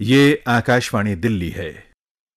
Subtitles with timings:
[0.00, 1.84] ये आकाशवाणी दिल्ली है।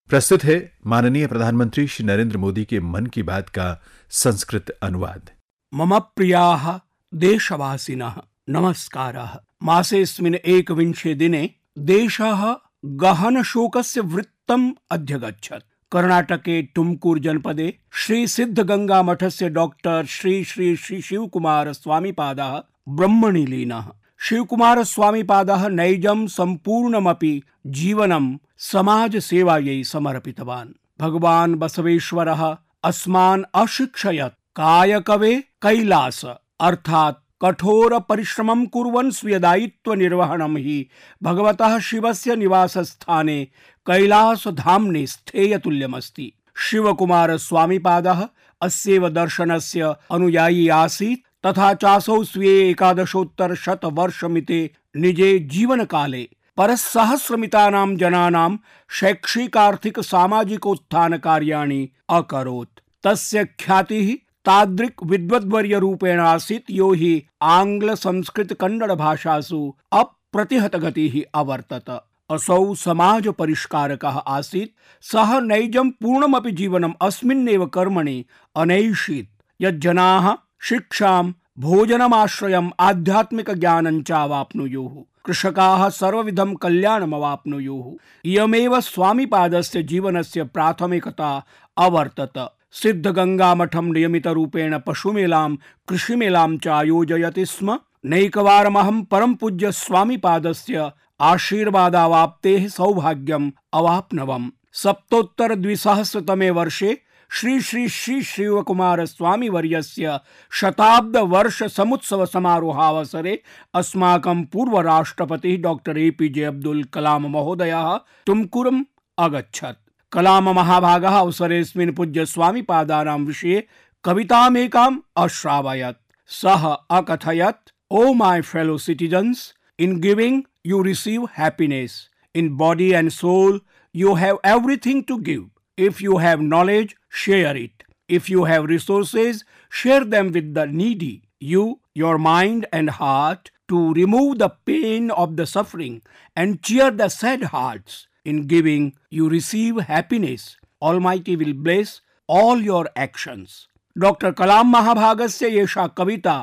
[0.10, 5.29] प्रस्तुत है माननीय प्रधानमंत्री श्री नरेंद्र मोदी के मन की बात का संस्कृत अनुवाद।
[5.73, 6.79] मम प्रियाः
[7.13, 8.15] देशवासिनः
[8.49, 12.55] नमस्कारः। मासेऽस्मिन् एकविंशे दिने देश गहन देशः
[12.85, 21.73] गहनशोकस्य वृत्तम् अध्यगच्छत्। कर्णाटके टुमकुर जनपदे श्री सिद्ध गंगा मठस्य डॉक्टर श्री श्री श्री शिवकुमार
[21.73, 23.91] स्वामीपादः ब्रह्मणि लीनः।
[24.24, 30.70] शिवकुमार स्वामीपादः नैजं सम्पूर्णमपि जीवनं समाजसेवायै समर्पितवान्।
[31.00, 32.44] भगवान् बसवेश्वरः
[32.84, 36.22] अस्मान् अशिक्षयत्। कायकवे कैलास।
[36.59, 40.90] अर्थात् कठोर परिश्रमं कुर्वन् स्वीय दायित्व निर्वहणं हि
[41.23, 43.45] भगवतः शिवस्य निवासस्थाने
[43.88, 48.28] कैलासधाम्ने स्थेयतुल्यमस्ति। शिवकुमार स्वामीपादः
[48.62, 58.58] अस्यैव दर्शनस्य अनुयायी आसीत्। तथा चासौ स्वीये एकादशोत्तर शतवर्षमिते निजे जीवन जीवनकाले परसहस्रमितानां जनानां
[58.90, 64.14] शैक्षिकार्थिक सामाजिकोत्थानकार्याणि अकरोत्। तस्य ख्यातिः
[64.45, 71.89] तादृक् विद्वद्वर्यरूपेण आसीत् यो हि आङ्ग्ल संस्कृत कन्नड भाषासु अप्रतिहतगतिः अवर्तत।
[72.30, 78.25] असौ समाज परिष्कारकः आसीत्, सः नैजं पूर्णमपि जीवनम् अस्मिन्नेव कर्मणि
[78.56, 79.30] अनैषीत्।
[79.62, 87.94] यज्जनाः शिक्षां, भोजनमाश्रयम्, आध्यात्मिकज्ञानं च अवाप्नुयुः कृषकाः सर्वविधं कल्याणमवाप्नुयुः।
[88.26, 91.45] इयमेव स्वामिपादस्य जीवनस्य प्राथमिकता
[91.78, 95.56] अवर्तत। सिद्धगङ्गामठं नियमितरूपेण पशुमेलां,
[95.88, 107.02] कृषिमेलां च आयोजयति स्म। नैकवारमहं परम पूज्य स्वामिपादस्य आशीर्वादावाप्तेः सौभाग्यम् अवाप्नवम्। सप्तोत्तर द्विसहस्रतमे वर्षे
[107.34, 110.20] श्री श्री श्री शिवकुमार स्वामी वर्यस्य
[110.52, 113.44] शताब्द वर्ष समुत्सव समारोहावसरे
[113.74, 118.84] अस्माकं पूर्व राष्ट्रपतिः doctor A P J Abdul Kalam महोदयः तुमकुरम्
[119.18, 119.80] अगच्छत्।
[120.12, 123.64] कलाम महाभागः अवसरेऽस्मिन् पूज्य स्वामी पादानां विषये
[124.04, 132.91] कवितामेकाम् अश्रावयत्। सः अकथयत् ओ my fellow citizens in giving you receive happiness in body
[132.91, 133.62] and soul
[133.96, 137.83] you have everything to give if you have knowledge, share it.
[138.07, 141.23] If you have resources, share them with the needy.
[141.39, 146.01] You, your mind and heart, to remove the pain of the suffering
[146.35, 148.07] and cheer the sad hearts.
[148.23, 150.57] In giving, you receive happiness.
[150.81, 153.67] Almighty will bless all your actions.
[153.97, 156.35] Doctor Kalam महाभागस्य एषा कविता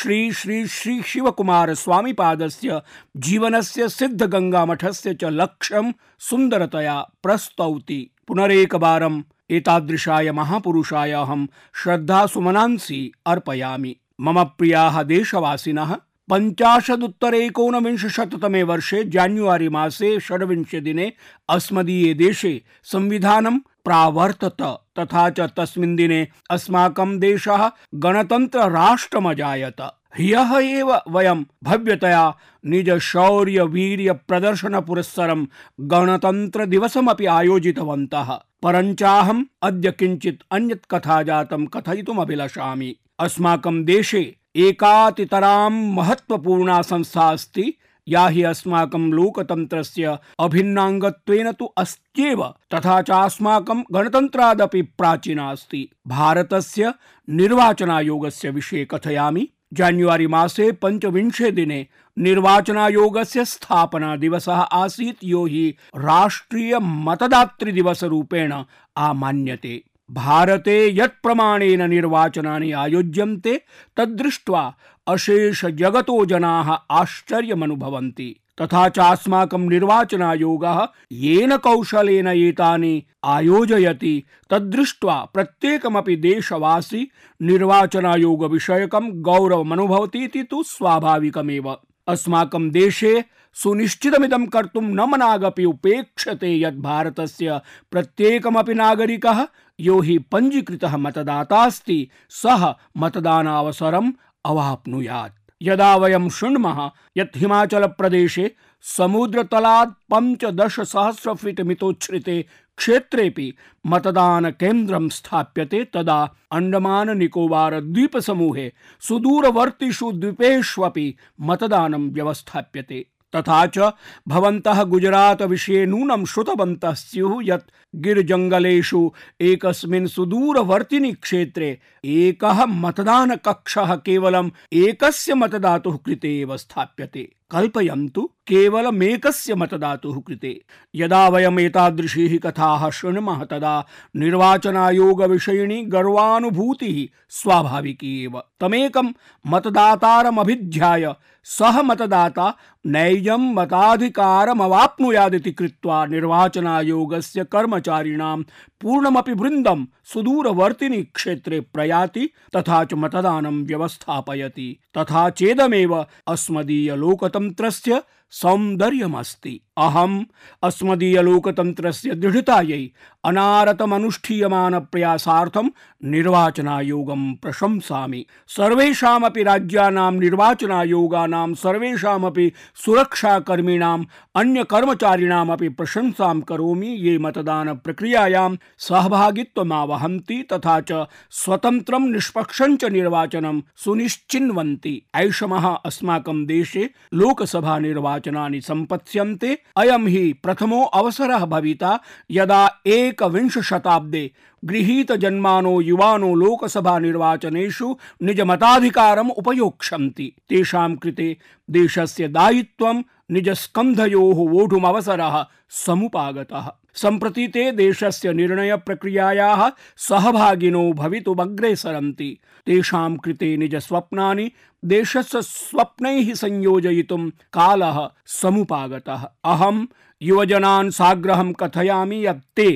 [0.00, 2.80] श्री श्री श्री शिवकुमार स्वामीपादस्य
[3.26, 5.90] जीवनस्य सिद्ध गंगा मठस्य च लक्ष्यं
[6.28, 9.20] सुन्दरतया प्रस्तौति पुनरेकवारम्
[9.52, 15.96] एतादृशाय महापुरुषाय अहं श्रद्धासुमनांसि अर्पयामि। मम प्रियाः देशवासिनः,
[16.30, 21.12] पञ्चाशदुत्तरैकोनविंशशततमे वर्षे जान्युआरि मासे षड्विंशे दिने
[21.48, 29.76] अस्मदीये देशे संविधानं प्रावर्तत, तथा च तस्मिन् दिने अस्माकं देशः गणतन्त्रराष्ट्रमजायत।
[30.18, 32.36] ह्यः एव वयं भव्यतया
[32.66, 35.46] निज शौर्य वीर्य प्रदर्शन पुरस्सरं
[35.80, 47.30] गणतन्त्र दिवसमपि आयोजितवन्तः। परञ्चाहम् अद्य किञ्चित् अन्यत् कथा जातं कथयितुमभिलषामि। अस्माकं देशे एकातितरां महत्वपूर्णा संस्था
[47.30, 47.74] अस्ति।
[48.08, 56.94] या हि अस्माकं लोकतन्त्रस्य अभिन्नाङ्गत्वेन तु अस्त्येव, तथा च अस्माकं गणतन्त्रादपि प्राचीना अस्ति। भारतस्य
[57.28, 61.86] निर्वाचनायोगस्य विषये कथयामि। जान्युआरि मासे पञ्चविंशे दिने
[62.18, 68.54] निर्वाचनायोगस्य स्थापना दिवसः आसीत् यो हि राष्ट्रिय मतदातृदिवसरूपेण
[68.96, 73.60] आमान्यते। भारते यत् प्रमाणेन निर्वाचनानि आयोज्यन्ते,
[73.96, 74.74] तद्दृष्ट्वा
[75.06, 84.14] अशेष जगतो जनाः आश्चर्यमनुभवन्ति। तथा चास्माकं निर्वाचनायोगः येन कौशलेन एतानि आयोजयति।
[84.50, 91.76] तद्दृष्ट्वा प्रत्येकमपि देशवासी निर्वाचनायोगविषयकं गौरवमनुभवति इति तु स्वाभाविकमेव।
[92.08, 93.24] अस्माकं देशे
[93.56, 97.60] सुनिश्चितमिदं कर्तुं न मनागपि उपेक्षते यत् भारतस्य
[97.90, 99.46] प्रत्येकमपि नागरिकः
[99.80, 104.12] यो हि पञ्जीकृतः मतदाता अस्ति सः मतदानावसरम्
[104.44, 106.78] अवाप्नुयात्। यदा वयं शृण्मः
[107.16, 108.50] यत् हिमाचलप्रदेशे
[108.96, 112.36] समुद्रतलात् पञ्चदशसहस्र फीट् मितोच्छ्रिते
[112.78, 113.46] क्षेत्रेपि
[113.92, 116.18] मतदानकेन्द्रं स्थाप्यते तदा
[116.58, 118.66] अण्डमान निकोबार द्वीपसमूहे
[119.08, 121.06] सुदूरवर्तिषु द्वीपेष्वपि
[121.48, 123.00] मतदानं व्यवस्थाप्यते।
[123.36, 123.92] तथा च
[124.28, 135.34] भवन्तः गुजरात विषये नूनं श्रुतवन्तः स्युः यत् गिर्जङ्गलेषु एकस्मिन् सुदूरवर्तिनि क्षेत्रे एकः मतदानकक्षः केवलम् एकस्य
[135.34, 140.64] मतदातुः कृते एव स्थाप्यते। कल्पयन्तु केवलमेकस्य मतदातुः कृते।
[140.94, 146.96] यदा वयम् एतादृशीः कथाः शृणुमः तदा निर्वाचनायोगविषयिणी गर्वानुभूतिः
[147.28, 149.08] स्वाभाविकी एव। तमेकं
[149.46, 151.14] मतदातारमभिध्याय
[151.44, 152.54] सः मतदाता
[152.86, 158.42] नैजं मताधिकारमवाप्नुयादिति कृत्वा निर्वाचनायोगस्य कर्मचारिणां
[158.80, 170.24] पूर्णमपि वृन्दं सुदूरवर्तिनि क्षेत्रे प्रयाति तथा च मतदानं व्यवस्थापयति। तथा चेदमेव अस्मदीयलोकतन्त्रस्य सौन्दर्यमस्ति। अहम्
[170.62, 172.90] अस्मदीयलोकतन्त्रस्य दृढतायै
[173.24, 175.68] अनारतमनुष्ठीयमानप्रयासार्थं
[176.04, 184.04] निर्वाचनायोगं प्रशंसामि। सर्वेषामपि राज्यानां निर्वाचनायोगानां, सर्वेषामपि सुरक्षाकर्मिणाम्
[184.36, 195.66] अन्यकर्मचारिणामपि प्रशंसां करोमि। ये मतदान मतदानप्रक्रियायां सहभागित्वमावहन्ति तथा च स्वतन्त्रं निष्पक्षं च निर्वाचनं सुनिश्चिन्वन्ति। ऐषमः
[195.66, 202.80] अस्माकं देशे लोकसभा निर्वाचनानि सम्पत्स्यन्ते। अयं हि प्रथमो अवसरः भविता। यदा
[203.12, 204.30] एकविंश शताब्दे
[204.64, 211.36] गृहीत जन्मानो युवानो लोकसभा निर्वाचनेषु निज मताधिकारम् उपयोक्ष्यन्ति। तेषां कृते
[211.70, 223.56] देशस्य दायित्वं निज स्कन्धयोः वोढुमवसरः समुपागतः। सम्प्रति ते देशस्य निर्णय प्रक्रियायाः सहभागिनो भवितुमग्रेसरन्ति तेषां कृते
[223.56, 224.50] निज स्वप्नानि
[224.84, 229.86] देशस्य स्वप्नैः संयोजयितुं कालः समुपागतः। अहं
[230.22, 232.70] युवजनान् साग्रहं कथयामि यत् ते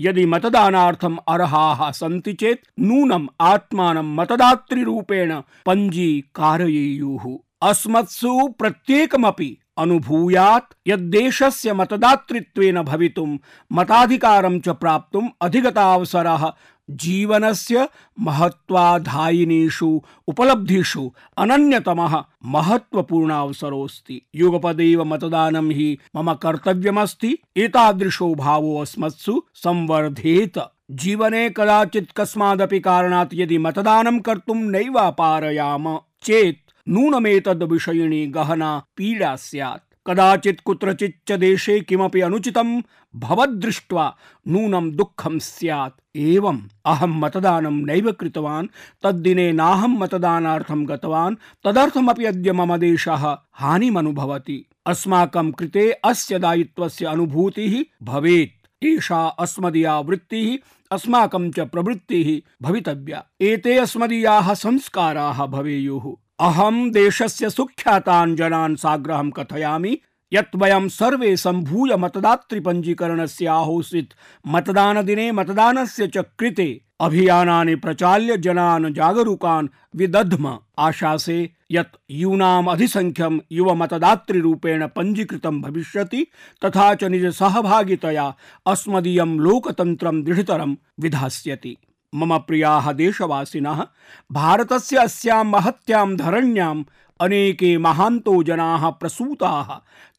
[0.00, 13.38] यदि मतदानार्थम अर्हाः सन्ति चेत् नूनम् आत्मानं मतदातृरूपेण पञ्जीकारयेयुः। अस्मत्सु प्रत्येकमपि अनुभूयात् यद्देशस्य मतदातृत्वेन भवितुं,
[13.72, 16.52] मताधिकारं च प्राप्तुम् अधिगतावसरः
[16.90, 17.88] जीवनस्य
[18.20, 30.58] महत्वाधायिनीषु उपलब्धिषु अनन्यतमः महत्वपूर्णावसरोऽस्ति युगपदैव मतदानं हि मम कर्तव्यमस्ति। एतादृशो भावो अस्मत्सु संवर्धेत।
[30.90, 40.60] जीवने कदाचित् कस्मादपि कारणात् यदि मतदानं कर्तुं नैवापारयाम चेत् नूनमेतद् विषयिणी गहना पीडा स्यात्। कदाचित्
[40.60, 42.80] कुत्रचिच्च देशे किमपि अनुचितं
[43.16, 44.16] भवद्दृष्ट्वा
[44.48, 48.68] नूनं दुःखं स्यात्। एवम् अहं मतदानं नैव कृतवान्,
[49.02, 58.84] तद्दिने नाहं मतदानार्थं गतवान्, तदर्थमपि अद्य मम देशः हानिमनुभवति। अस्माकं कृते अस्य दायित्वस्य अनुभूतिः भवेत्।
[58.84, 60.58] एषा अस्मदीया वृत्तिः
[60.92, 69.98] अस्माकं च प्रवृत्तिः भवितव्या। एते अस्मदीयाः संस्काराः भवेयुः। अहम देशस्य सुख्यातान् जनान् साग्रहं कथयामि
[70.32, 74.08] यत् वयं सर्वे सम्भूय मतदातृपञ्जीकरणस्य आहोसित,
[74.46, 85.60] मतदानदिने मतदानस्य च कृते अभियानानि प्रचाल्य जनान् जागरूकान् विदध्म। आशासे यत् यूनाम् अधिसङ्ख्यं युवमतदातृरूपेण पञ्जीकृतं
[85.60, 86.26] भविष्यति,
[86.64, 88.36] तथा च निज सहभागितया
[88.66, 91.76] अस्मदीयं लोकतन्त्रं दृढतरं विधास्यति।
[92.14, 93.86] मम प्रियाः देशवासिनः,
[94.32, 96.84] भारतस्य अस्यां महत्यां धरण्याम्
[97.22, 99.74] अनेके महान्तो जनाः प्रसूताः,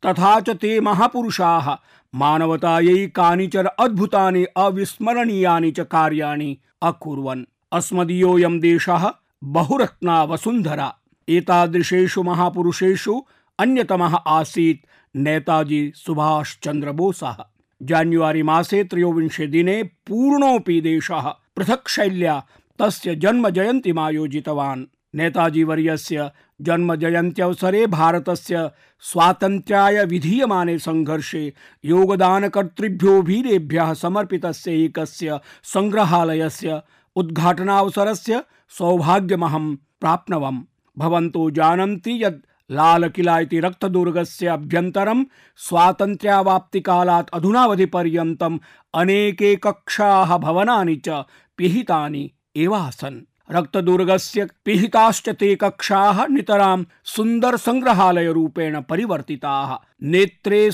[0.06, 1.76] तथा च ते महापुरुषाः,
[2.16, 9.12] मानवतायै कानिचन अद्भुतानि, अविस्मरणीयानि च कार्याणि अकुर्वन्। अस्मदीयोऽयं देशः
[9.44, 10.96] बहुरत्ना वसुन्धरा।
[11.30, 13.26] एतादृशेषु महापुरुषेषु
[13.60, 14.86] अन्यतमः आसीत्
[15.16, 17.38] नेताजी सुभाष चन्द्र बोसः।
[17.84, 22.46] जान्युआरि मासे त्रयोविंशे दिने पूर्णोऽपि देशः पृथक् शैल्या
[22.80, 26.32] तस्य जन्म जयन्तीमायोजितवान् नेताजी वर्यस्य
[26.68, 28.70] जन्म जयन्त्यवसरे भारतस्य
[29.04, 31.44] स्वातन्त्र्याय विधीयमाने संघर्षे
[31.86, 35.40] योगदानकर्तृभ्यो वीरेभ्यः समर्पितस्य एकस्य
[35.74, 36.82] सङ्ग्रहालयस्य
[37.16, 38.44] उद्घाटनावसरस्य
[38.78, 40.64] सौभाग्यमहं प्राप्नवम्।
[40.98, 42.42] भवन्तो जानन्ति यत्
[42.72, 45.24] लालकिला इति रक्तदुर्गस्य अभ्यन्तरं
[45.68, 48.60] स्वातन्त्र्यावाप्तिकालात् अधुनावधिपर्यन्तम्
[49.02, 51.24] अनेके कक्षाः भवनानि च
[51.58, 52.24] पिहितानि
[52.64, 60.70] एवासन् रक्तदुर्गस्य पिहिताश्च ते कक्षाः नितरां सुन्दर सङ्ग्रहालयरूपेण परिवर्तिताः। नेत्रे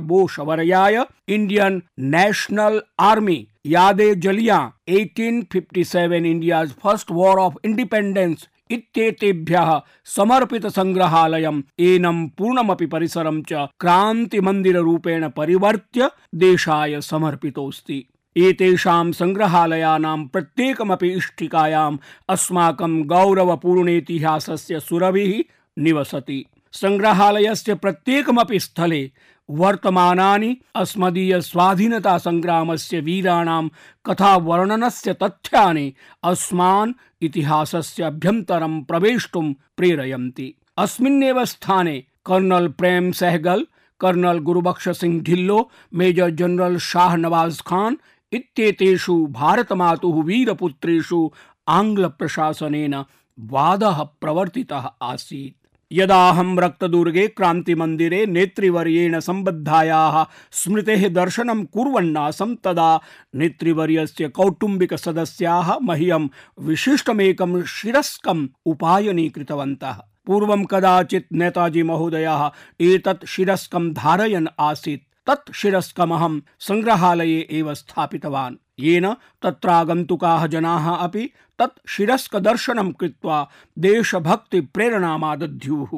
[0.00, 4.58] बोसवर्याय इण्डियन् नेशनल आर्मी। यादे जलिया
[4.88, 9.80] 1857 India's first war of independence इत्येतेभ्यः
[10.16, 18.04] समर्पित सङ्ग्रहालयम् एनं पूर्णमपि परिसरं च क्रान्तिमन्दिररूपेण परिवर्त्य देशाय समर्पितोऽस्ति।
[18.38, 25.32] एतेषां सङ्ग्रहालयानां प्रत्येकमपि इष्टिकायाम् अस्माकं गौरवपूर्णेतिहासस्य सुरभिः
[25.76, 29.10] निवसति। सङ्ग्रहालयस्य प्रत्येकमपि स्थले
[29.48, 33.68] वर्तमानानि अस्मदीय स्वाधीनता संग्रामस्य वीराणां
[34.04, 36.92] कथावर्णनस्य तथ्यानि अस्मान्
[37.22, 43.66] इतिहासस्य अभ्यन्तरं प्रवेष्टुं प्रेरयन्ति। अस्मिन्नेव स्थाने colonel Prem Sahgal,
[44.00, 47.98] colonel Gurbaksh Singh Dhillon, major general Shah Nawaz Khan
[48.32, 51.30] इत्येतेषु भारतमातुः वीरपुत्रेषु
[51.68, 53.04] आङ्ग्लप्रशासनेन
[53.40, 55.54] वादः प्रवर्तितः आसीत्।
[55.92, 63.00] यदाहं रक्तदुर्गे क्रान्तिमन्दिरे नेतृवर्येण सम्बद्धायाः स्मृतेः दर्शनं कुर्वन्नासं, तदा
[63.34, 66.28] नेतृवर्यस्य कौटुम्बिकसदस्याः मह्यं
[66.60, 76.34] विशिष्टमेकं शिरस्कम् उपायनीकृतवन्तः। पूर्वं कदाचित् नेताजी महोदयः एतत् शिरस्कं धारयन् आसीत्। तत् शिरस्कमहं
[76.66, 79.06] सङ्ग्रहालये एव स्थापितवान्। येन
[79.42, 81.24] तत्रागन्तुकाः जनाः अपि
[81.58, 83.38] तत् शिरस्कदर्शनं कृत्वा
[83.78, 85.90] देशभक्तिप्रेरणामादध्युः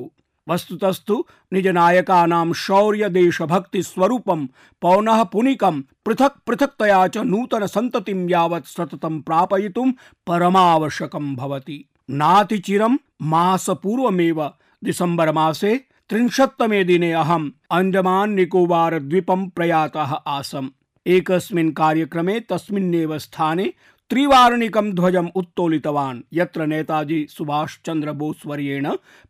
[0.49, 1.17] वस्तुतस्तु
[1.53, 4.41] निजनायकानां शौर्यदेशभक्तिस्वरूपं
[4.83, 9.89] पौनः पुनिकं पृथक् पृथक्तया च नूतनसन्ततिं यावत् सततं प्रापयितुं
[10.27, 11.79] परमावश्यकं भवति।
[12.11, 14.41] नातिचिरं मासपूर्वमेव
[15.39, 15.73] मासे
[16.11, 20.69] त्रिंशत्तमे दिने अहम् अण्डमान् निकोबार द्वीपं प्रयातः आसम्।
[21.07, 23.75] एकस्मिन् कार्यक्रमे तस्मिन्नेव स्थाने
[24.11, 28.89] त्रिवार्णिकं ध्वजम् उत्तोलितवान्। यत्र नेताजी सुभाष चन्द्र बोस् वर्येण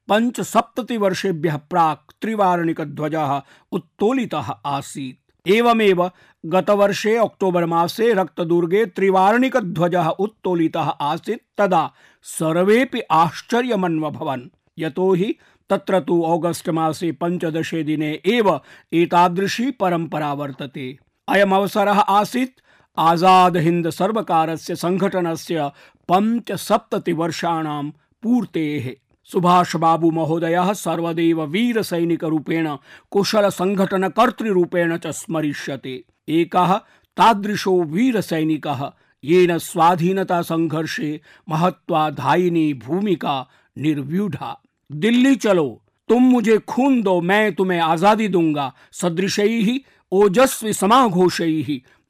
[0.09, 6.11] पञ्चसप्ततिवर्षेभ्यः प्राक् त्रिवार्णिकध्वजः उत्तोलितः आसीत्। एवमेव
[6.47, 15.37] गतवर्षे अक्टोबर् मासे रक्तदुर्गे त्रिवार्णिकध्वजः उत्तोलितः आसीत्। तदा सर्वेपि आश्चर्यमन्वभवन्। यतोहि
[15.71, 18.61] तत्र तु ऑगस्ट मासे पञ्चदशे दिने एव
[18.93, 20.99] एतादृशी परम्परा वर्तते।
[21.29, 22.61] अयम् अवसरः आसीत्,
[22.99, 25.71] आज़ाद हिन्द सर्वकारस्य सङ्घटनस्य
[26.09, 27.91] पञ्चसप्ततिवर्षाणां
[28.23, 28.91] पूर्तेः।
[29.25, 32.69] सुभाष बाबू महोदयः सर्वदैव वीरसैनिकरूपेण
[33.11, 36.75] कुशलसङ्घटनकर्तृरूपेण च स्मरिष्यते। एकः
[37.17, 38.91] तादृशो वीरसैनिकः
[39.25, 43.47] येन स्वाधीनतासङ्घर्षे महत्वाधायिनी भूमिका
[43.79, 44.51] निर्व्यूढा।
[44.91, 51.41] दिल्ली चलो। तुम मुझे खून दो, मैं तुम्हें आज़ादी दूँगा। सदृश ही ओजस्वी समाघोष।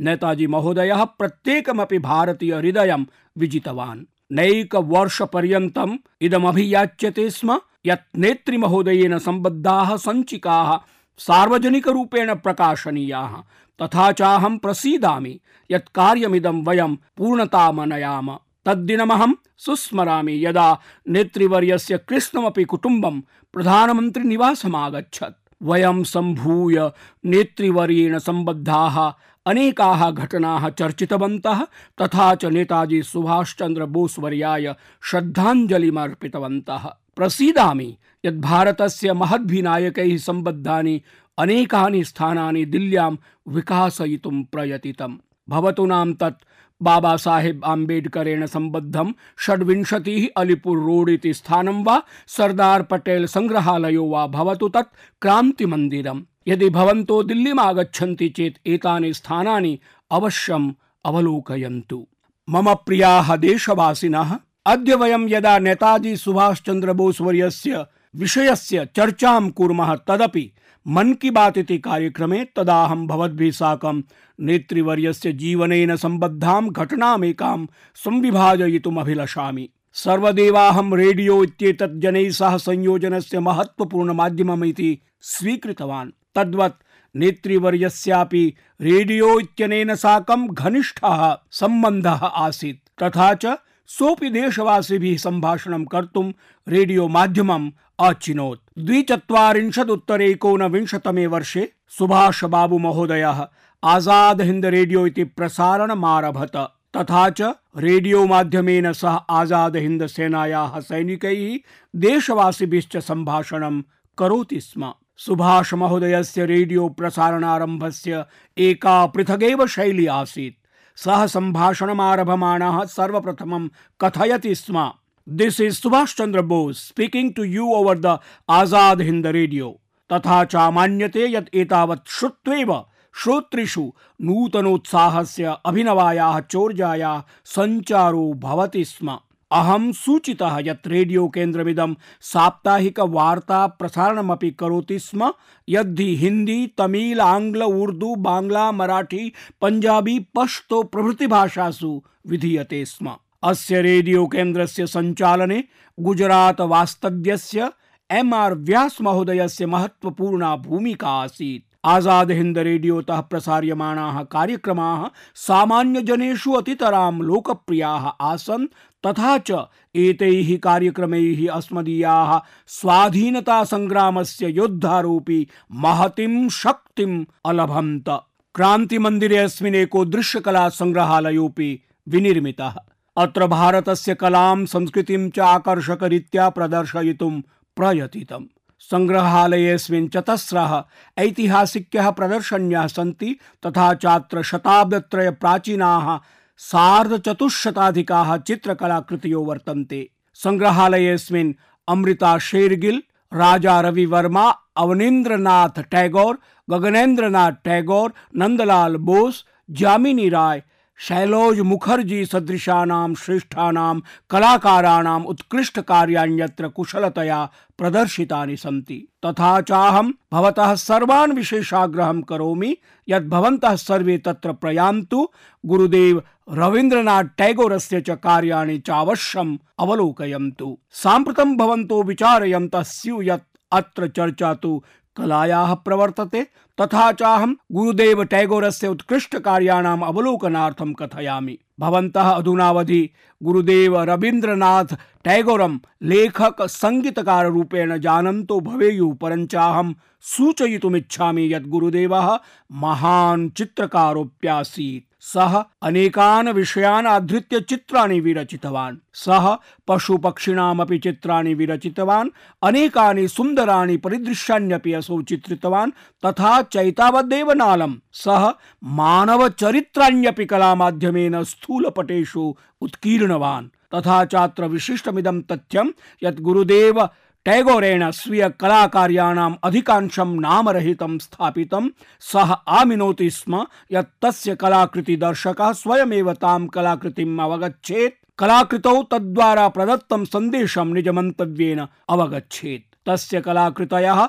[0.01, 2.97] नेताजी महोदय प्रत्येकमपि भारतीय हृदय
[3.39, 10.79] विजितवान्। नैक वर्ष पर्यन्तम् इदमभियाच्यते स्म, यत् नेत्री महोदयेन सम्बद्धाः सञ्चिकाः
[11.19, 13.37] सार्वजनिकरूपेण प्रकाशनीयाः।
[13.81, 23.21] तथा चाहं प्रसीदामि यत् कार्यमिदं वयं पूर्णतामनयाम। तद्दिनमहं सुस्मरामि यदा नेतृवर्यस्य कृष्णमपि कुटुम्बं
[23.53, 26.91] प्रधानमन्त्रिनिवासमागच्छत्। वयं सम्भूय
[27.25, 29.13] नेतृवर्येण सम्बद्धाः
[29.47, 31.65] अनेकाः घटनाः चर्चितवन्तः,
[32.03, 41.03] तथा च नेताजी सुभाषचन्द्र बोस्वर्याय श्रद्धाञ्जलिमर्पितवन्तः। प्रसीदामि यत् भारतस्य महद्भिनायकैः सम्बद्धानि
[41.39, 43.17] अनेकानि स्थानानि दिल्ल्यां
[43.49, 46.45] विकासयितुं प्रयतितम्। भवतु नाम तत्
[46.83, 49.13] बाबा साहेब आम्बेडकरेण सम्बद्धं
[49.47, 57.23] षड्विंशतिः अलिपुर रोड इति स्थानं वा सरदार पटेल सङ्ग्रहालयो वा भवतु तत् क्रान्तिमन्दिरम्। यदि भवन्तो
[57.23, 59.79] दिल्लीम् आगच्छन्ति चेत् एतानि स्थानानि
[60.11, 60.73] अवश्यम्
[61.05, 62.07] अवलोकयन्तु।
[62.49, 70.53] मम प्रियाः देशवासिनः, अद्य वयं यदा नेताजी सुभाषचन्द्र बोस्वर्यस्य विषयस्य चर्चां कुर्मः तदपि
[70.87, 74.03] मन की बात इति कार्यक्रमे तदाहं भवद्भिः साकं
[74.41, 86.83] नेतृवर्यस्य जीवनेन सम्बद्धां घटनामेकां संविभाजयितुम् अभिलषामि सर्वदेवाहं रेडियो इत्येतत् जनैः सह संयोजनस्य महत्त्वपूर्णमाध्यममिति स्वीकृतवान्। तद्वत्
[87.17, 93.57] नेतृवर्यस्यापि रेडियो इत्यनेन साकं घनिष्ठः सम्बन्धः आसीत्। तथा च
[93.87, 96.33] सोऽपि देशवासिभिः सम्भाषणं कर्तुं
[96.69, 97.71] रेडियो माध्यमम्
[98.01, 103.47] अचिनोत्। द्विचत्वारिंशदुत्तरैकोनविंशतमे वर्षे सुभाष बाबू महोदयः
[103.83, 106.57] आज़ाद हिंद रेडियो इति प्रसारणमारभत,
[106.97, 107.43] तथा च
[107.79, 111.59] रेडियो माध्यमेन सह आज़ाद हिंद सेनायाः सैनिकैः
[111.95, 113.83] देशवासिभिश्च सम्भाषणं
[114.19, 118.25] करोति स्म। सुभाष महोदयस्य रेडियो प्रसारणारम्भस्य
[118.57, 120.57] एका पृथगेव शैली आसीत्।
[120.99, 123.69] सः सम्भाषणमारभमाणः सर्वप्रथमं
[124.01, 124.91] कथयति स्म।
[125.31, 128.19] This is Subhas Chandra Bose speaking to you over the
[128.49, 129.69] Azad Hind radio
[130.11, 132.73] तथा चामान्यते यत् एतावत् श्रुत्वेव
[133.15, 133.85] श्रोतृषु
[134.21, 137.21] नूतनोत्साहस्य अभिनवायाः चोर्जायाः
[137.55, 139.19] सञ्चारो भवति स्म
[139.51, 141.95] अहं सूचितः यत् रेडियो केन्द्रमिदं
[142.25, 145.33] साप्ताहिकवार्ता प्रसारणमपि करोति स्म
[145.69, 149.33] यद्धि हिंदी तमिल आङ्ग्ल उर्दू बाङ्ग्ला मराठी
[149.63, 155.63] पञ्जाबी पश्तो प्रभृतिभाषासु विधीयते स्म अस्य रेडियो केन्द्रस्य सञ्चालने
[155.99, 157.71] गुजरात वास्तव्यस्य
[158.11, 165.07] एम् आर् व्यास महोदयस्य महत्वपूर्णा भूमिका आसीत्। आज़ाद हिंद रेडियोतः प्रसार्यमाणाः कार्यक्रमाः
[165.37, 168.67] सामान्यजनेषु अतितरां लोकप्रियाः आसन्,
[169.07, 169.65] तथा च
[169.97, 178.11] एतैः कार्यक्रमैः अस्मदीयाः स्वाधीनतासङ्ग्रामस्य योद्धारूपी महतीं शक्तिम् अलभन्त।
[178.55, 181.71] क्रान्तिमन्दिरे अस्मिन् एको दृश्यकला सङ्ग्रहालयोऽपि
[182.09, 182.77] विनिर्मितः।
[183.21, 187.41] अत्र भारतस्य कलां संस्कृतिं च आकर्षकरीत्या प्रदर्शयितुं
[187.77, 188.45] प्रयतितम्।
[188.81, 190.73] सङ्ग्रहालयेऽस्मिन् चतस्रः
[191.19, 193.37] ऐतिहासिक्यः प्रदर्शन्यः सन्ति
[193.67, 196.19] तथा चात्र शताब्दत्रय प्राचीनाः
[196.59, 200.01] सार्धचतुश्शताधिकाः चित्रकलाकृतयो वर्तन्ते।
[200.35, 201.53] सङ्ग्रहालयेऽस्मिन्
[201.89, 203.03] अमृता शेरगिल,
[203.35, 206.39] राजा रविवर्मा, अवनीन्द्रनाथ टैगोर,
[206.71, 210.63] गगनेन्द्रनाथ टैगोर, नंदलाल बोस, जामिनी राय
[211.03, 222.77] शैलोज मुखर्जी सदृशानां, श्रेष्ठानां उत्कृष्ट उत्कृष्टकार्याण्यत्र कुशलतया प्रदर्शितानि सन्ति। तथा चाहं भवतः सर्वान् विशेषाग्रहं करोमि।
[223.09, 225.29] यत् भवन्तः सर्वे तत्र प्रयान्तु,
[225.67, 233.43] गुरुदेव रवीन्द्रनाथ टैगोरस्य च कार्याणि चावश्यम् अवलोकयन्तु। साम्प्रतं भवन्तो विचारयन्तः स्युः यत्
[233.73, 234.83] अत्र चर्चा तु
[235.21, 236.43] कलायाः प्रवर्तते,
[236.81, 243.11] तथा चाहं गुरुदेव टैगोर टैगोरस्य उत्कृष्टकार्याणाम् अवलोकनार्थं कथयामि। भवन्तः अधुनावधि
[243.43, 244.85] गुरुदेव रवींद्रनाथ
[245.25, 252.39] टैगोरं लेखक सङ्गीतकाररूपेण जानन्तो भवेयुः, परञ्चाहं सूचयितुमिच्छामि यत् गुरुदेवः
[252.73, 259.57] महान् चित्रकारोऽप्यासीत्। सः अनेकान् विषयान् आधृत्य चित्राणि विरचितवान्। सः
[259.89, 262.31] पशुपक्षिणामपि चित्राणि विरचितवान्,
[262.63, 265.91] अनेकानि सुन्दराणि परिदृश्यान्यपि असौ चित्रितवान्,
[266.27, 268.53] तथा चैतावदेव नालं सः
[268.85, 275.87] मानवचरित्राण्यपि कलामाध्यमेन स्थूलपटेषु उत्कीर्णवान्। तथा चात्र विशिष्टमिदं तथ्यं
[276.23, 277.09] यत् गुरुदेव
[277.45, 281.89] टैगोरेण स्वीय कलाकार्याणाम् अधिकांशं नामरहितं स्थापितं
[282.21, 290.95] सः आमिनोति स्म, यत् तस्य कलाकृति दर्शकः स्वयमेव तां कलाकृतिम् अवगच्छेत्। कलाकृतौ तद्वारा प्रदत्तं सन्देशं
[290.95, 294.29] निजमन्तव्येन अवगच्छेत्। तस्य कलाकृतयः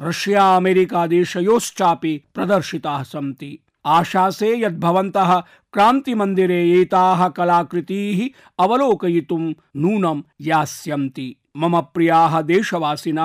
[0.00, 5.40] रष्या अमेरिका देशयोश्चापि प्रदर्शिताः सन्ति। आशासे यद् क्रांति
[5.72, 8.20] क्रान्तिमन्दिरे एताः कलाकृतीः
[8.64, 13.18] अवलोकयितुं नूनं यास्यन्ति। मम प्रिया देशवासीन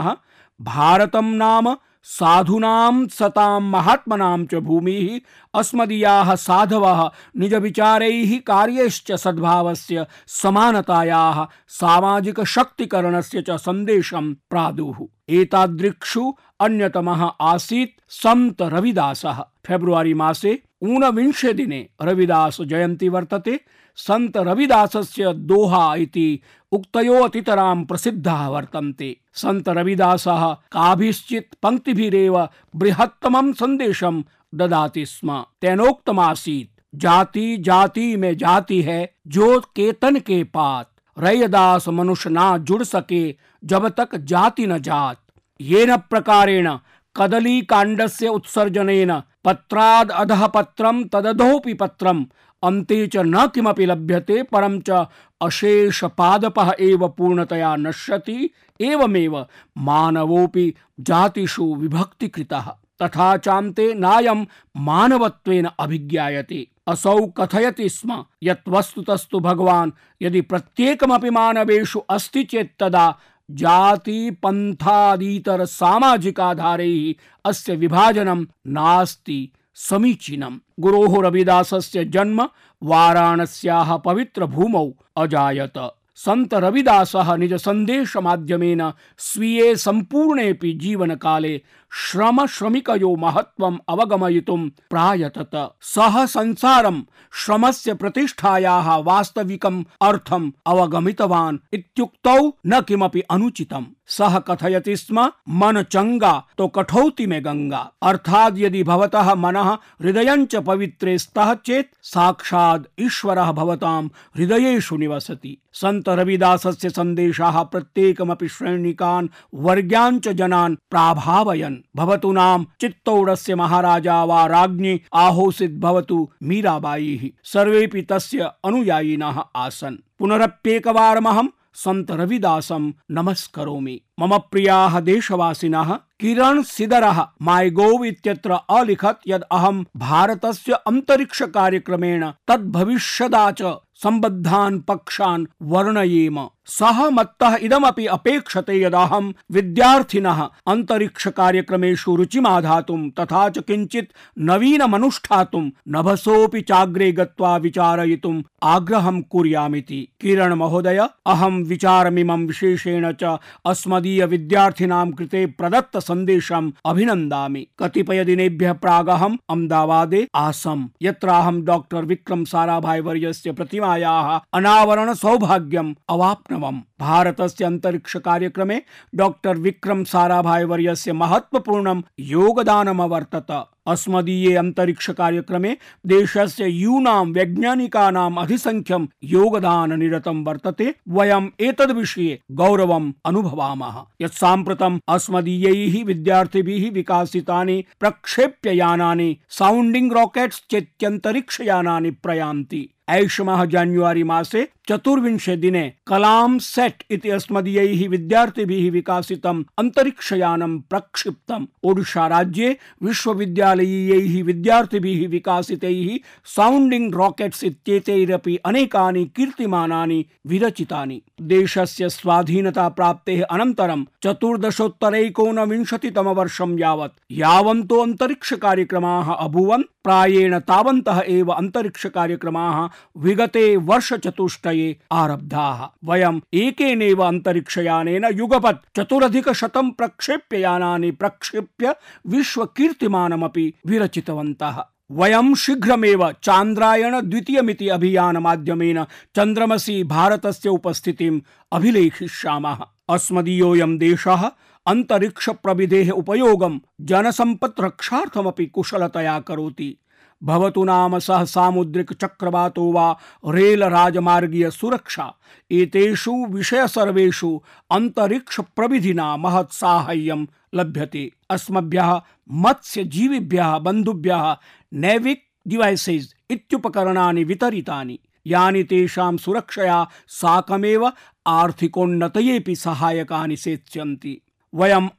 [0.59, 5.19] भारतं नाम साधूनां सतां महात्मनां च भूमिः
[5.59, 19.43] अस्मदीयाः साधवः निजविचारैः कार्यैश्च सद्भावस्य समानतायाः सामाजिकशक्तिकरणस्य च सन्देशं प्रादुः। एतादृक्षु अन्यतमः आसीत् सन्त रविदासः।
[19.67, 23.59] फेब्रुवरी मासे ऊनविंशे दिने रविदास जयन्ती वर्तते।
[24.07, 26.39] सन्त रविदासस्य दोहा इति
[26.71, 34.21] उक्तयो अतितरां प्रसिद्धाः वर्तन्ते। सन्त रविदासः काभिश्चित् पङ्क्तिभिरेव बृहत्तमं सन्देशं
[34.55, 42.57] ददाति स्म। तेनोक्तमासीत्, जाति जाति में जाति है, जो केतन के पात। रैयदास मनुष्य ना
[42.57, 43.35] जुड़ सके,
[43.65, 45.17] जब तक जाति न जात।
[45.61, 46.77] येन प्रकारेण
[47.15, 52.25] कदली काण्डस्य उत्सर्जनेन पत्राद् अधः पत्रं तदधोऽपि पत्रम्
[52.63, 55.07] अन्ते च न किमपि लभ्यते, परं च
[55.41, 58.49] अशेष पादपः एव पूर्णतया नश्यति,
[58.81, 59.45] एवमेव
[59.77, 64.45] मानवोऽपि जातिषु विभक्तिकृतः। तथा चान्ते नायं
[64.77, 69.91] मानवत्वेन अभिज्ञायते। असौ कथयति स्म, यत् वस्तुतस्तु भगवान्,
[70.21, 73.17] यदि प्रत्येकमपि मानवेषु अस्ति चेत् तदा
[73.51, 77.13] जाति पन्थादीतर सामाजिकाधारैः
[77.45, 82.41] अस्य विभाजनं नास्ति। समीचीनम्। गुरोः रविदासस्य जन्म
[82.83, 85.77] वाराणस्याः पवित्रभूमौ अजायत।
[86.15, 97.01] संत रविदासः निज संदेश माध्यमेन स्वीये सम्पूर्णेऽपि जीवनकाले श्रम श्रमिकयो महत्वम् अवगमयितुं प्रायतत। सः संसारं
[97.33, 106.67] श्रमस्य प्रतिष्ठायाः वास्तविकम् अर्थम् अवगमितवान् इत्युक्तौ न किमपि अनुचितम्। सः कथयति स्म, मन चंगा तो
[106.67, 109.69] कठौति में गंगा अर्थात यदि भवतः मनः
[110.01, 120.19] हृदयञ्च पवित्रे स्तः चेत् साक्षात् ईश्वरः भवतां हृदयेषु निवसति। सन्त रविदासस्य सन्देशाः प्रत्येकमपि श्रेणिकान्, वर्ग्यान्
[120.19, 129.97] जनान् प्राभावयन्। भवतु नाम चित्तौडस्य महाराजा वा राज्ञी आहोसित भवतु मीराबाईः। सर्वेपि तस्य अनुयायिनः आसन्।
[130.19, 139.83] पुनरप्येकवारमहं संत रविदासं नमस्करोमि। मम प्रियाः देशवासिनः किरण सिदरः माई गोव इत्यत्र अलिखत् यद् अहं
[139.97, 143.61] भारतस्य अन्तरिक्ष कार्यक्रमेण तद्भविष्यदा च
[144.03, 154.13] सम्बद्धान् पक्षान् वर्णयेम। सः मत्तः इदमपि अपेक्षते यदाहं विद्यार्थिनः अंतरिक्ष कार्यक्रमेषु रुचिमाधातुं तथा च किञ्चित्
[154.39, 165.11] नवीनमनुष्ठातुं नभसोऽपि चाग्रे गत्वा विचारयितुम् आग्रहं कुर्यामिति। किरण महोदय अहं विचारमिमं विशेषेण च अस्मदीय विद्यार्थिनां
[165.11, 173.51] कृते प्रदत्त सन्देशम् अभिनन्दामि। कतिपयदिनेभ्यः प्रागहम् अहमदाबादे आसम्। यत्राहं डॉक्टर विक्रम साराभाई वर्यस्य
[173.89, 178.81] प्रतिमायाः अनावरण सौभाग्यम् भारत भारतस्य अंतरिक्ष कार्यक्रमे
[179.15, 191.49] डॉक्टर विक्रम साराभाई महत्वपूर्णं योगदानमवर्तत। अस्मदीये अंतरिक्ष कार्यक्रमे देशस्य यूनां वैज्ञानिकानाम् अधिसंख्यं योगदाननिरतं वर्तते। वयम्
[191.59, 204.23] एतद्विषये गौरवम् अनुभवामः। यत् साम्प्रतम् अस्मदीयैः विद्यार्थिभिः विकासितानि प्रक्षेप्ययानानि साउण्डिंग् राकेट्स् चेत्यन्तरिक्षयानानि प्रयान्ति। ऐषमः जान्युआरी
[204.23, 215.29] मासे चतुर्विंशे दिने कलाम सेट इति अस्मदीयैः विद्यार्थिभिः विकासितम् अन्तरिक्षयानं प्रक्षिप्तम्। ओडिशा राज्ये विश्वविद्यालयीयैः विद्यार्थिभिः
[215.29, 229.33] विकासितैः साउण्डिङ्ग् राकेट्स् इत्येतैरपि अनेकानि कीर्तिमानानि विरचितानि। देशस्य स्वाधीनता प्राप्तेः अनन्तरं चतुर्दशोत्तरैकोनविंशतितमवर्षं यावत् यावन्तो अन्तरिक्षकार्यक्रमाः
[229.33, 241.95] अभूवन्। प्रायेण तावन्तः एव अन्तरिक्षकार्यक्रमाः विगते वर्षचतुष्टये आरब्धाः। वयम् एकेनैव अन्तरिक्षयानेन युगपत् चतुरधिकशतं प्रक्षेप्ययानानि प्रक्षेप्य
[242.27, 249.03] विश्वकीर्तिमानमपि विरचितवन्तः। वयं शीघ्रमेव चान्द्रायण द्वितीयमिति अभियान माध्यमेन
[249.35, 254.51] चन्द्रमसि भारतस्य उपस्थितिम् अभिलेखिष्यामः। अस्मदीयोऽयं देशः
[254.85, 259.97] अंतरिक्ष प्रविधेः उपयोगं जनसम्पत् रक्षार्थमपि कुशलतया करोति।
[260.43, 265.33] भवतु नाम सह सामुद्रिक चक्रवातो वा रेल राजमार्गीय सुरक्षा,
[265.71, 267.61] एतेषु विषय सर्वेषु
[267.91, 274.57] अंतरिक्ष प्रविधिना महत् साहाय्यं लभ्यते। अस्मभ्यः मत्स्य जीविभ्यः बन्धुभ्यः,
[274.93, 281.11] नैविक डिवाइसेस् इत्युपकरणानि वितरितानि। यानि तेषां सुरक्षया साकमेव
[281.47, 284.41] आर्थिकोन्नतयेऽपि सहायकानि सेत्स्यन्ति।
[284.75, 285.09] वयम्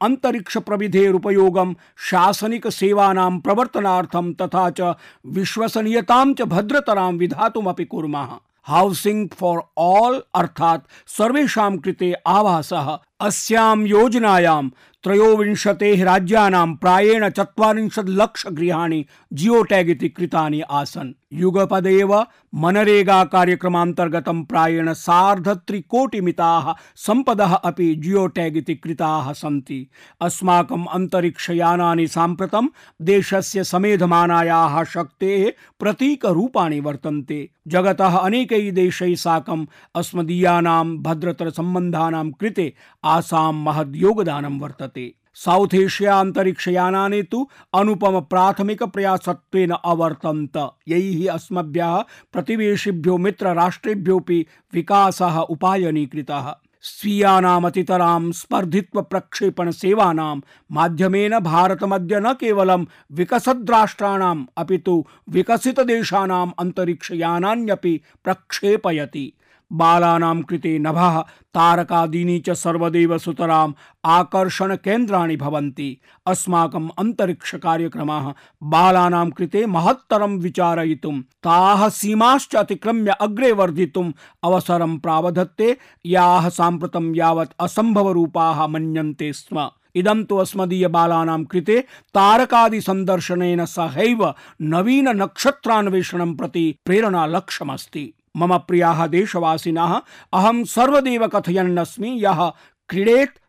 [2.09, 11.77] शासनिक सेवानां प्रवर्तनार्थं तथा च विश्वसनीयतां च भद्रतरां विधातुमपि कुर्मः। हाउसिंग फॉर ऑल अर्थात सर्वेषां
[11.77, 14.69] कृते आवासः अस्यां योजनायां
[15.03, 22.13] त्रयोविंशतेः राज्यानां प्रायेण चत्वारिंशत् लक्ष गृहाणि जियो टैग इति कृतानि आसन्। युगपदेव
[22.55, 29.87] मनरेगा कार्यक्रमान्तर्गतं प्रायेण सार्धत्रिकोटिमिताः सम्पदः अपि जियो टैग इति कृताः सन्ति।
[30.21, 32.67] अस्माकम् अन्तरिक्षयानानि साम्प्रतं
[33.01, 42.73] देशस्य समेधमानायाः शक्तेः प्रतीकरूपाणि वर्तन्ते। जगतः अनेकैः देशैः साकम् अस्मदीयानां भद्रतरसम्बन्धानां कृते
[43.11, 51.95] आसां महद् योगदानं वर्तते। साउथ एशिया अंतरिक्षयानानि तु अनुपम प्राथमिक प्रयासत्वेन अवर्तन्त। यैः अस्मभ्यः
[52.33, 60.35] प्रतिवेशिभ्यो मित्रराष्ट्रेभ्योऽपि विकासः उपायनीकृतः। स्वीयानामतितरां स्पर्धित्व प्रक्षेपण सेवानां
[60.71, 64.95] माध्यमेन भारतमद्य न केवलं विकसद्राष्ट्राणाम् अपि तु
[65.29, 67.93] विकसितदेशानाम् अन्तरिक्षयानान्यपि
[68.23, 69.25] प्रक्षेपयति।
[69.71, 71.21] बालानां कृते नभः,
[71.53, 73.73] तारकादीनि च सर्वदेव सुतराम्
[74.05, 84.13] आकर्षण केन्द्राणि भवन्ति। अस्माकम् अन्तरिक्ष कार्यक्रमाः बालानां कृते महत्तरं विचारयितुं, ताः सीमाश्च अतिक्रम्य अग्रे वर्धितुम्
[84.43, 91.81] अवसरं प्रावधत्ते, याः साम्प्रतं यावत् असम्भवरूपाः मन्यन्ते स्म। इदं तु अस्मदीय बालानां कृते
[92.13, 100.01] तारकादि सन्दर्शनेन सहैव नवीन नक्षत्रान्वेषणं प्रति प्रेरणा लक्ष्यमस्ति मम प्रियाः देशवासिनः
[100.33, 102.51] अहं सर्वदेव कथयन्नस्मि, यः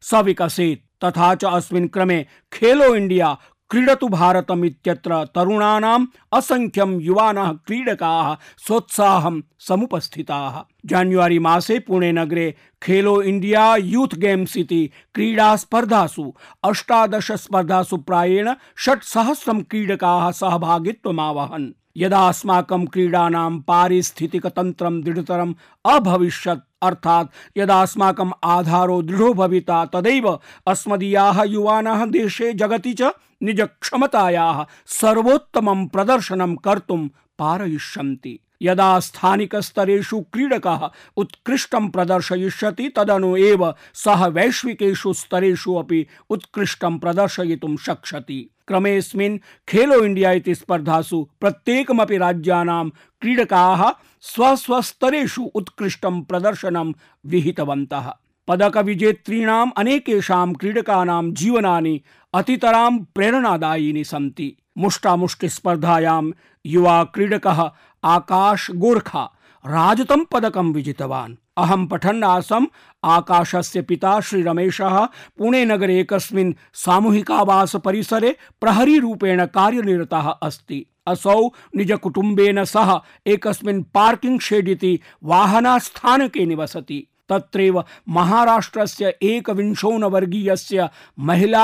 [0.03, 3.39] स विकसेत् तथा च अस्मिन् क्रमे खेलो इंडिया
[3.71, 13.77] क्रीडतु भारतम् इत्यत्र तरुणानाम् असङ्ख्यं युवानः क्रीडकाः सोत्साहं समुपस्थिताः। जान्युआरी मासे पुणे नगरे खेलो इंडिया
[13.77, 16.33] यूथ गेम्स इति क्रीडा स्पर्धासु,
[16.65, 27.83] अष्टादश स्पर्धासु प्रायेण षट् सहस्रं क्रीडकाः सहभागित्वमावहन्। यदा अस्माकं क्रीडानां पारिस्थितिकतन्त्रं दृढतरम् अभविष्यत्, अर्थात् यदा
[27.83, 33.03] अस्माकम् आधारो दृढो भविता, तदैव अस्मदीयाः युवानः देशे जगति च
[33.43, 45.75] निजक्षमतायाः सर्वोत्तमं प्रदर्शनं कर्तुं पारयिष्यन्ति। यदा स्थानिकस्तरेषु क्रीडकः उत्कृष्टं प्रदर्शयिष्यति, तदनु एव सः वैश्विकेषु स्तरेषु
[45.75, 52.89] अपि उत्कृष्टं प्रदर्शयितुं शक्ष्यति। क्रमेऽस्मिन् खेलो इण्डिया इति स्पर्धासु प्रत्येकमपि राज्यानां
[53.21, 56.93] क्रीडकाः स्वस्वस्तरेषु उत्कृष्टं प्रदर्शनं
[57.27, 58.13] विहितवन्तः।
[58.49, 62.03] पदकविजेतॄणाम् अनेकेषां क्रीडकानां जीवनानि
[62.35, 66.31] अतितरां प्रेरणादायीनि सन्ति। मुष्टामुष्टिस्पर्धायां
[66.67, 67.71] युवा क्रीडकः
[68.05, 69.33] आकाश गोर्खा
[69.67, 72.67] राजतं पदकं विजितवान्। अहं पठन् आसम्
[73.05, 75.05] आकाशस्य पिता श्रीरमेशः
[75.39, 85.01] पुणेनगरे एकस्मिन् सामूहिकावास परिसरे प्रहरीरूपेण कार्यनिरतः अस्ति। असौ निज निजकुटुम्बेन सह एकस्मिन् पार्किंग शेड् इति
[85.25, 89.15] वाहनास्थानके निवसति। तत्रैव महाराष्ट्रस्य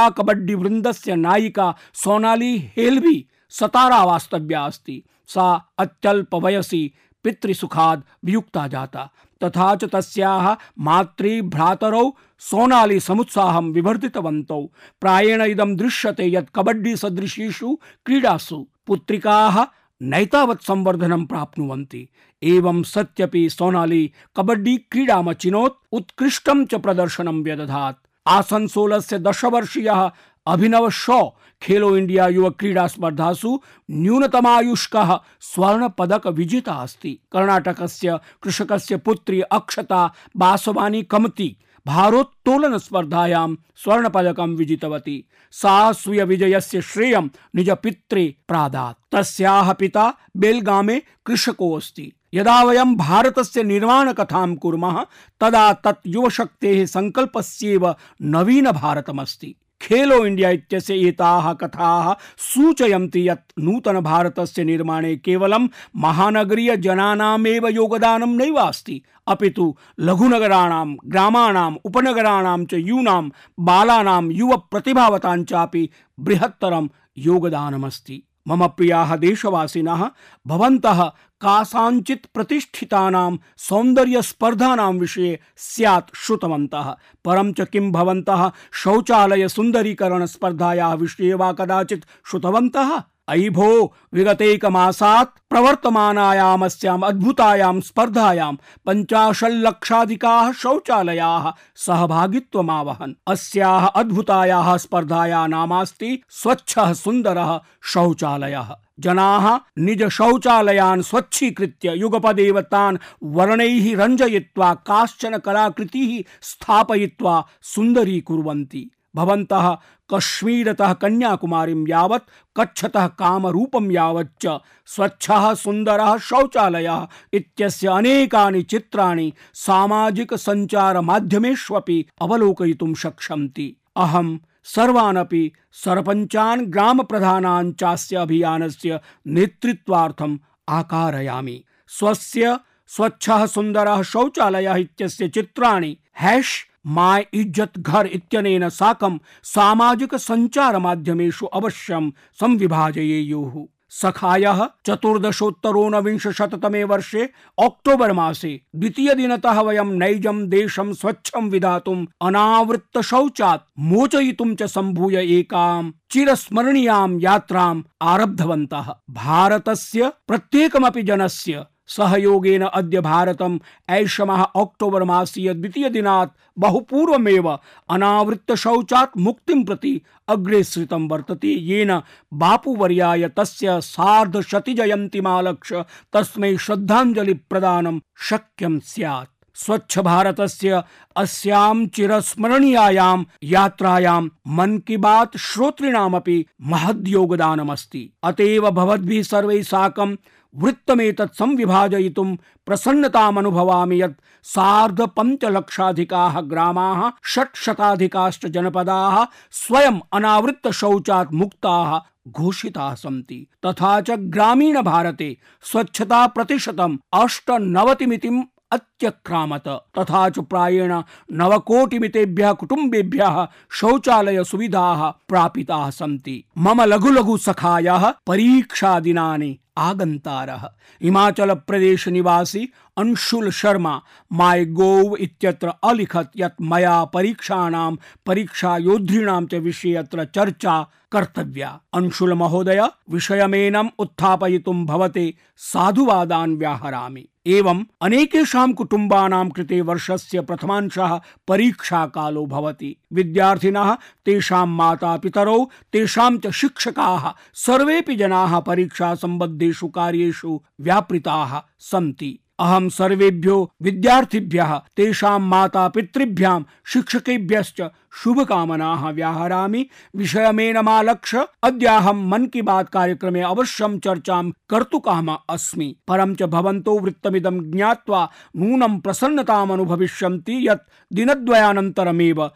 [0.08, 6.82] कबड्डी वृन्दस्य नायिका सोनाली हेल्वी सतारा वास्तव्या अस्ति। सा अत्यल्पवयसि
[7.24, 9.08] पितृसुखाद् वियुक्ता जाता।
[9.44, 12.04] तथा च तस्याः मातृ भ्रातरौ
[12.38, 14.60] सोनाली समुत्साहं विवर्धितवन्तौ।
[15.00, 19.64] प्रायेण इदं दृश्यते यत् कबड्डी सदृशीषु क्रीडासु पुत्रिकाः
[20.00, 22.08] नैतावत् संवर्धनं प्राप्नुवन्ति।
[22.42, 30.10] एवं सत्यपि सोनाली कबड्डी क्रीडामचिनोत् उत्कृष्टं च प्रदर्शनं व्यदधात्। आसनसोलस्य दशवर्षीयः
[30.48, 31.28] अभिनव शॉ,
[31.62, 41.02] खेलो इंडिया युव क्रीडा स्पर्धासु न्यूनतमायुष्कः स्वर्ण पदक विजेता अस्ति। कर्णाटकस्य कृषकस्य पुत्री अक्षता बासवानी
[41.02, 41.56] कमती,
[41.86, 51.02] भारोत्तोलन स्पर्धायां स्वर्ण पदकं विजितवती। सा स्वीय विजयस्य श्रेयं निज पित्रे प्रादात्। तस्याः पिता बेलगामे
[51.26, 55.04] कृषको अस्ति। यदा वयं भारतस्य निर्माणकथां कुर्मः,
[55.40, 65.68] तदा तत् युवशक्तेः सङ्कल्पस्येव नवीनभारतमस्ति खेलो इंडिया इत्यस्य एताः कथाः सूचयन्ति यत् नूतनभारतस्य निर्माणे केवलं
[65.96, 73.28] महानगरीयजनानामेव योगदानं नैव अस्ति। अपितु लघुनगराणां ग्रामाणाम् उपनगराणां च यूनां
[73.60, 75.88] बालानां युवप्रतिभावतां चापि
[76.20, 76.88] बृहत्तरं
[77.18, 80.10] योगदानमस्ति। मम प्रिया देशवासीन
[80.46, 92.04] भवन्तः प्रतिष्ठिता प्रतिष्ठितानां सौन्दर्यस्पर्धानां विषये स्यात् श्रुतवन्तः। परं च किं भवन्तः शौचालयसुन्दरीकरणस्पर्धायाः विषये वा कदाचित्
[92.30, 93.02] श्रुतवन्तः?
[93.28, 98.54] अयि भो विगतैकमासात् प्रवर्तमानायामस्याम् अद्भुतायां स्पर्धायां
[98.86, 112.60] पञ्चाशल्लक्षाधिकाः शौचालयाः सहभागित्वमावहन्। अस्याः अद्भुतायाः स्पर्धायाः नामास्ति स्वच्छः सुन्दरः शौचालयः। जनाः निज शौचालयान् स्वच्छीकृत्य युगपदेव
[112.60, 119.78] तान् वर्णैः रञ्जयित्वा काश्चन कलाकृतिः स्थापयित्वा सुन्दरीकुर्वन्ति। भवन्तः
[120.14, 122.22] कश्मीरतः कन्याकुमारीं यावत्,
[122.56, 136.66] कच्छतः कामरूपं यावच्च, स्वच्छः, सुन्दरः, शौचालयः इत्यस्य अनेकानि चित्राणि सामाजिकसञ्चारमाध्यमेष्वपि अवलोकयितुं शक्ष्यन्ति। अहं सर्वानपि सरपञ्चान्,
[136.66, 148.06] ग्रामप्रधानान् चास्य अभियानस्य नेतृत्वार्थम् आकारयामि। स्वस्य स्वच्छः, सुन्दरः, शौचालयः इत्यस्य चित्राणि हैश् माय इज़्ज़त घर
[148.06, 157.22] इत्यनेन साकं सामाजिक संचार माध्यमेषु अवश्यं संविभाजयेयुः। सखायः चतुर्दशोत्तरोनविंशशततमे वर्षे
[157.58, 167.82] अक्टोबर मासे द्वितीयदिनतः वयं नैजं देशं स्वच्छं विधातुम् अनावृत्तशौचात् मोचयितुं च सम्भूय एकां चिरस्मरणीयां यात्राम्
[168.12, 168.86] आरब्धवन्तः।
[169.22, 173.58] भारतस्य प्रत्येकमपि जनस्य सहयोगेन अद्य भारतम्
[173.90, 177.58] ऐषमः अक्टोबर् मासीय द्वितीयदिनात् बहुपूर्वमेव
[177.90, 182.02] अनावृत्त शौचात् मुक्तिं प्रति अग्रेसृतं वर्तते। येन
[182.34, 190.82] बापुवर्याय तस्य सार्धशतिजयन्तीमालक्ष्य तस्मै श्रद्धाञ्जलिप्रदानं शक्यं स्यात्। स्वच्छ भारतस्य
[191.16, 200.16] अस्यां चिरस्मरणीयायां यात्रायां मन की बात श्रोतॄणामपि महद्योगदानमस्ति। अतएव भवद्भिः सर्वैः साकं
[200.56, 212.00] वृत्तमेतत् संविभाजयितुं प्रसन्नतामनुभवामि यत् सार्ध पञ्चलक्षाधिकाः ग्रामाः, षट्शताधिकाश्च जनपदाः स्वयम् अनावृत्तशौचात् मुक्ताः
[212.32, 224.44] घोषिताः सन्ति। तथा च ग्रामीणभारते स्वच्छता प्रतिशतम् अष्टनवतिमितिम् अत्यक्रामत। तथा च प्रायेण नवकोटिमितेभ्यः कुटुम्बेभ्यः शौचालय
[224.44, 230.68] सुविधाः प्रापिताः सन्ति। मम लघु लघु सखायः परीक्षादिनानि आगन्तारः।
[231.02, 239.94] हिमाचल प्रदेश निवासी अंशुल शर्मा, माय गोव इत्यत्र अलिखत यत् मया परीक्षाणां परीक्षायोद्धॄणां च विषये
[239.94, 250.40] अत्र चर्चा कर्तव्या। अंशुल महोदय विषयमेनम् उत्थापयितुं भवते, साधुवादान् व्याहरामि। एवम् अनेकेषां कुटुम्बानां कृते वर्षस्य
[250.40, 261.62] प्रथमांशः परीक्षाकालो भवति। विद्यार्थिनः, तेषां मातापितरौ, तेषां च शिक्षकाः सर्वेपि जनाः परीक्षा सम्बद्धेषु कार्येषु व्यापृताः
[261.78, 267.80] सन्ति। अहम सर्वेभ्यो विद्यार्थिभ्यः, तेषां मातापितृभ्यां शिक्षकेभ्यश्च
[268.12, 276.98] शुभकामनाः व्याहरामि। विषयमेनमालक्ष्य अद्याहं मन की बात कार्यक्रमे अवश्यं चर्चां कर्तुकाम अस्मि। परं च भवन्तो
[276.98, 282.50] वृत्तमिदं ज्ञात्वा नूनं प्रसन्नताम् अनुभविष्यन्ति यत् दिनद्वयानन्तरमेव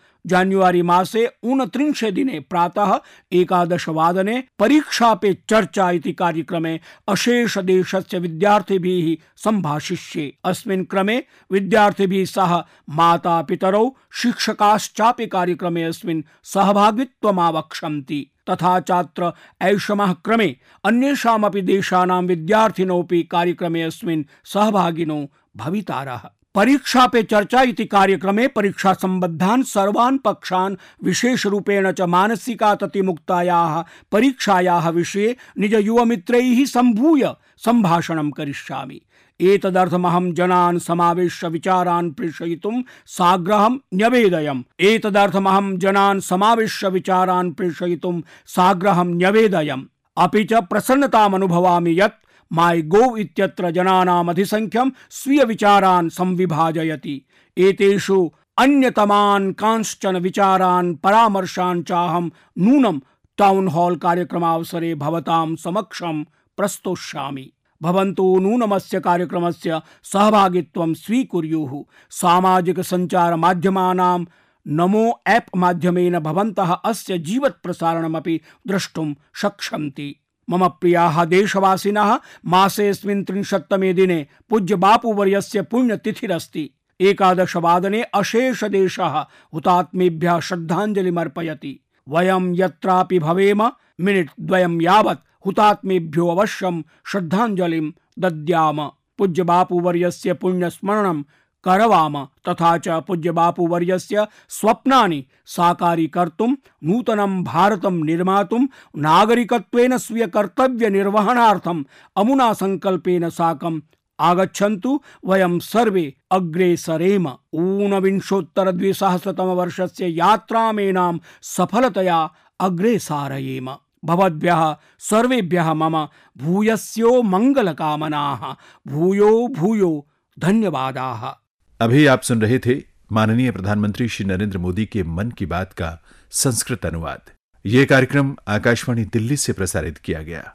[0.82, 3.00] मासे ऊनत्रिंशे दिने प्रातः
[3.32, 12.56] एकादश वादने परीक्षा पे चर्चा कार्यक्रमे अशेष देशस्य विद्यार्थिभिः सम्भाषिष्ये। अस्मिन् क्रमे विद्यार्थिभिः सह
[12.90, 20.46] माता पितरौ शिक्षकाश्चापि कार्यक्रमे अस्मिन् सहभागित्वमावक्षन्ति तथा चात्र ऐषमः क्रमे
[20.84, 25.18] अन्येषामपि देशानां विद्यार्थिनोऽपि कार्यक्रमे अस्मिन् सहभागिनो
[25.56, 26.22] भवितारः।
[26.54, 35.36] परीक्षा पे चर्चा इति कार्यक्रमे परीक्षा संबद्धान् सर्वान् पक्षान् विशेष रूपेण च मानसिकाततिमुक्तायाः परीक्षायाः विषये
[35.58, 37.24] निज युवमित्रैः सम्भूय
[37.64, 39.00] सम्भाषणं करिष्यामि।
[39.42, 49.84] एतदर्थमहं जनान् समावेश्य विचारान् प्रेषयितुं साग्रहं न्यवेदयम्। एतदर्थमहं जनान् समावेश्य विचारान् प्रेषयितुं साग्रहं न्यवेदयम्।
[50.16, 57.26] अपि च प्रसन्नतामनुभवामि यत् माई गोव इत्यत्र जनानाम् अधिसंख्यं स्वीय विचारान् संविभाजयति।
[57.58, 63.00] एतेषु अन्यतमान् कांश्चन विचारान् परामर्शान् चाहं नूनं
[63.38, 66.22] टाउन हॉल कार्यक्रमावसरे भवतां समक्षं
[66.56, 74.24] प्रस्तोष्यामि। भवन्तु नूनमस्य कार्यक्रमस्य सहभागित्वं स्वीकुर्युः। सामाजिक सञ्चार माध्यमानां
[74.66, 80.16] नमो ऐप् माध्यमेन भवन्तः अस्य जीवत् प्रसारणमपि द्रष्टुं शक्ष्यन्ति।
[80.50, 92.54] मम प्रियाः देशवासिनः मासेऽस्मिन् त्रिंशत्तमे दिने पूज्य बापूवर्यस्य पुण्यतिथिरस्ति। एकादशवादने अशेष देशः हुतात्मेभ्यः श्रद्धाञ्जलिमर्पयति। वयं
[92.54, 93.62] यत्रापि भवेम,
[94.00, 101.22] मिनिट् द्वयं यावत् हुतात्मेभ्यो अवश्यं श्रद्धाञ्जलिं दद्याम। पूज्य बापूवर्यस्य पुण्यस्मरणं
[101.64, 111.84] करवाम तथा च पूज्य बापू वर्यस्य स्वप्नानि साकारीकर्तुं, नूतनं भारतं निर्मातुं, नागरिकत्वेन स्वीय कर्तव्य निर्वहणार्थम्
[112.16, 113.80] अमुना संकल्पेन साकम्
[114.20, 123.70] आगच्छन्तु। वयं सर्वे अग्रे सरेम। ऊनविंशोत्तर द्विसहस्रतमवर्षस्य यात्रामेनां सफलतया अग्रे सारयेम।
[124.04, 128.54] भवद्भ्यः सर्वेभ्यः मम भूयस्यो मङ्गलकामनाः।
[128.92, 131.34] भूयो भूयो, धन्यवादाः।
[131.80, 136.02] अभी आप सुन रहे थे माननीय प्रधानमंत्री श्री नरेंद्र मोदी के मन की बात का
[136.30, 137.20] संस्कृत अनुवाद।
[137.66, 140.54] ये कार्यक्रम आकाशवाणी दिल्ली से प्रसारित किया गया।